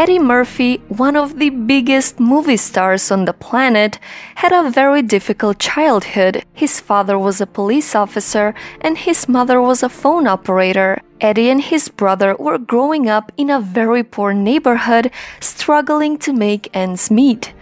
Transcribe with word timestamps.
Eddie 0.00 0.18
Murphy, 0.18 0.78
one 0.88 1.14
of 1.14 1.38
the 1.38 1.50
biggest 1.50 2.18
movie 2.18 2.56
stars 2.56 3.10
on 3.10 3.26
the 3.26 3.34
planet, 3.34 3.98
had 4.36 4.50
a 4.50 4.70
very 4.70 5.02
difficult 5.02 5.58
childhood. 5.58 6.42
His 6.54 6.80
father 6.80 7.18
was 7.18 7.38
a 7.38 7.46
police 7.46 7.94
officer 7.94 8.54
and 8.80 8.96
his 8.96 9.28
mother 9.28 9.60
was 9.60 9.82
a 9.82 9.90
phone 9.90 10.26
operator. 10.26 11.02
Eddie 11.20 11.50
and 11.50 11.60
his 11.60 11.90
brother 11.90 12.34
were 12.38 12.56
growing 12.56 13.10
up 13.10 13.30
in 13.36 13.50
a 13.50 13.60
very 13.60 14.02
poor 14.02 14.32
neighborhood, 14.32 15.10
struggling 15.38 16.16
to 16.16 16.32
make 16.32 16.74
ends 16.74 17.10
meet. 17.10 17.52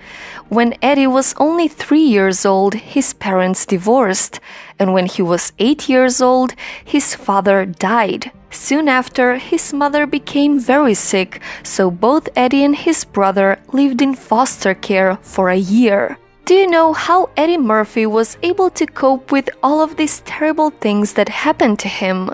When 0.49 0.77
Eddie 0.81 1.09
was 1.09 1.35
only 1.39 1.67
three 1.67 2.07
years 2.07 2.47
old, 2.47 2.75
his 2.75 3.15
parents 3.15 3.67
divorced, 3.67 4.39
and 4.79 4.93
when 4.93 5.07
he 5.07 5.23
was 5.23 5.53
eight 5.59 5.89
years 5.89 6.21
old, 6.21 6.55
his 6.85 7.17
father 7.17 7.67
died. 7.67 8.31
Soon 8.51 8.89
after, 8.89 9.37
his 9.37 9.73
mother 9.73 10.07
became 10.07 10.59
very 10.59 10.95
sick, 10.95 11.41
so 11.63 11.91
both 11.91 12.29
Eddie 12.35 12.65
and 12.65 12.77
his 12.77 13.05
brother 13.05 13.59
lived 13.73 14.01
in 14.01 14.15
foster 14.15 14.75
care 14.75 15.19
for 15.23 15.51
a 15.51 15.57
year. 15.57 16.19
Do 16.47 16.55
you 16.55 16.67
know 16.67 16.95
how 16.95 17.29
Eddie 17.37 17.59
Murphy 17.59 18.07
was 18.07 18.39
able 18.43 18.71
to 18.71 18.87
cope 18.87 19.31
with 19.31 19.51
all 19.63 19.83
of 19.83 19.97
these 19.97 20.21
terrible 20.21 20.71
things 20.71 21.13
that 21.13 21.29
happened 21.29 21.79
to 21.81 21.89
him? 21.89 22.31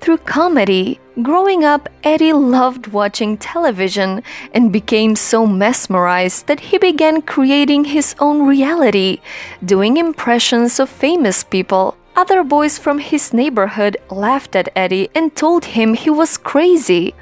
Through 0.00 0.18
comedy. 0.18 1.00
Growing 1.20 1.64
up, 1.64 1.88
Eddie 2.04 2.32
loved 2.32 2.88
watching 2.88 3.36
television 3.36 4.22
and 4.54 4.70
became 4.70 5.16
so 5.16 5.46
mesmerized 5.46 6.46
that 6.46 6.60
he 6.60 6.78
began 6.78 7.22
creating 7.22 7.86
his 7.86 8.14
own 8.20 8.46
reality, 8.46 9.18
doing 9.64 9.96
impressions 9.96 10.78
of 10.78 10.88
famous 10.88 11.42
people. 11.42 11.96
Other 12.16 12.42
boys 12.42 12.78
from 12.78 12.98
his 12.98 13.34
neighborhood 13.34 13.98
laughed 14.08 14.56
at 14.56 14.72
Eddie 14.74 15.10
and 15.14 15.36
told 15.36 15.66
him 15.76 15.92
he 15.92 16.08
was 16.08 16.38
crazy. 16.38 17.14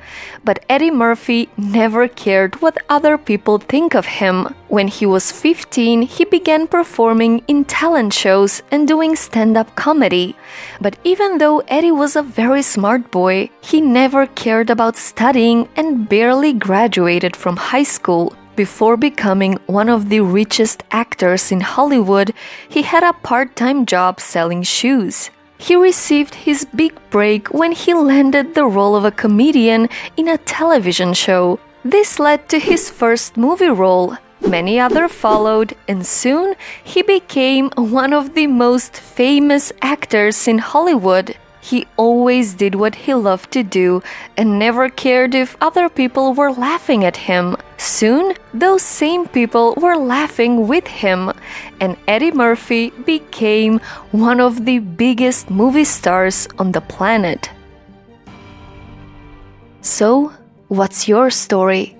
But 0.44 0.64
Eddie 0.68 0.92
Murphy 0.92 1.48
never 1.56 2.06
cared 2.06 2.62
what 2.62 2.78
other 2.88 3.18
people 3.18 3.58
think 3.58 3.96
of 3.96 4.06
him. 4.06 4.54
When 4.68 4.86
he 4.86 5.04
was 5.04 5.32
15, 5.32 6.02
he 6.02 6.24
began 6.24 6.68
performing 6.68 7.42
in 7.48 7.64
talent 7.64 8.12
shows 8.12 8.62
and 8.70 8.86
doing 8.86 9.16
stand 9.16 9.56
up 9.56 9.74
comedy. 9.74 10.36
But 10.80 10.96
even 11.02 11.38
though 11.38 11.58
Eddie 11.66 11.90
was 11.90 12.14
a 12.14 12.22
very 12.22 12.62
smart 12.62 13.10
boy, 13.10 13.50
he 13.60 13.80
never 13.80 14.26
cared 14.26 14.70
about 14.70 14.96
studying 14.96 15.68
and 15.74 16.08
barely 16.08 16.52
graduated 16.52 17.34
from 17.34 17.56
high 17.56 17.82
school. 17.82 18.32
Before 18.56 18.96
becoming 18.96 19.58
one 19.66 19.88
of 19.88 20.10
the 20.10 20.20
richest 20.20 20.84
actors 20.92 21.50
in 21.50 21.60
Hollywood, 21.60 22.32
he 22.68 22.82
had 22.82 23.02
a 23.02 23.12
part 23.12 23.56
time 23.56 23.84
job 23.84 24.20
selling 24.20 24.62
shoes. 24.62 25.30
He 25.58 25.74
received 25.74 26.34
his 26.46 26.64
big 26.64 26.94
break 27.10 27.48
when 27.48 27.72
he 27.72 27.94
landed 27.94 28.54
the 28.54 28.66
role 28.66 28.94
of 28.94 29.04
a 29.04 29.10
comedian 29.10 29.88
in 30.16 30.28
a 30.28 30.38
television 30.38 31.14
show. 31.14 31.58
This 31.84 32.20
led 32.20 32.48
to 32.50 32.60
his 32.60 32.90
first 32.90 33.36
movie 33.36 33.74
role. 33.74 34.16
Many 34.40 34.78
other 34.78 35.08
followed, 35.08 35.74
and 35.88 36.06
soon 36.06 36.54
he 36.84 37.02
became 37.02 37.70
one 37.76 38.12
of 38.12 38.34
the 38.34 38.46
most 38.46 38.96
famous 38.96 39.72
actors 39.82 40.46
in 40.46 40.58
Hollywood. 40.58 41.34
He 41.64 41.86
always 41.96 42.52
did 42.52 42.74
what 42.74 42.94
he 42.94 43.14
loved 43.14 43.50
to 43.52 43.62
do 43.62 44.02
and 44.36 44.58
never 44.58 44.90
cared 44.90 45.34
if 45.34 45.56
other 45.62 45.88
people 45.88 46.34
were 46.34 46.52
laughing 46.52 47.06
at 47.06 47.16
him. 47.16 47.56
Soon, 47.78 48.34
those 48.52 48.82
same 48.82 49.26
people 49.26 49.72
were 49.80 49.96
laughing 49.96 50.68
with 50.68 50.86
him, 50.86 51.32
and 51.80 51.96
Eddie 52.06 52.32
Murphy 52.32 52.90
became 53.06 53.80
one 54.12 54.40
of 54.40 54.66
the 54.66 54.80
biggest 54.80 55.48
movie 55.48 55.88
stars 55.88 56.46
on 56.58 56.72
the 56.72 56.82
planet. 56.82 57.48
So, 59.80 60.34
what's 60.68 61.08
your 61.08 61.30
story? 61.30 61.96